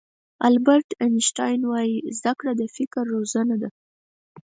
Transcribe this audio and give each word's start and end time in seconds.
البرټ 0.47 0.87
آینشټاین 1.05 1.61
وایي 1.65 1.97
زده 2.17 2.33
کړه 2.39 2.51
د 2.59 2.63
فکر 2.75 3.03
روزنه 3.13 3.55
ده. 3.61 3.69